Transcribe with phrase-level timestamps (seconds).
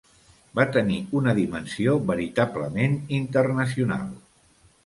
[0.59, 4.13] Va tenir una dimensió veritablement internacional.